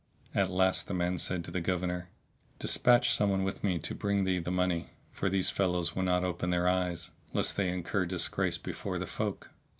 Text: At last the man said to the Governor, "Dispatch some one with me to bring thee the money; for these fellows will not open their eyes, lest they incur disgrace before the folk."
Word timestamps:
At 0.33 0.49
last 0.49 0.87
the 0.87 0.95
man 0.95 1.19
said 1.19 1.45
to 1.45 1.51
the 1.51 1.61
Governor, 1.61 2.09
"Dispatch 2.57 3.13
some 3.13 3.29
one 3.29 3.43
with 3.43 3.63
me 3.63 3.77
to 3.77 3.93
bring 3.93 4.23
thee 4.23 4.39
the 4.39 4.49
money; 4.49 4.89
for 5.11 5.29
these 5.29 5.51
fellows 5.51 5.95
will 5.95 6.01
not 6.01 6.23
open 6.23 6.49
their 6.49 6.67
eyes, 6.67 7.11
lest 7.33 7.55
they 7.55 7.69
incur 7.69 8.07
disgrace 8.07 8.57
before 8.57 8.97
the 8.97 9.05
folk." 9.05 9.51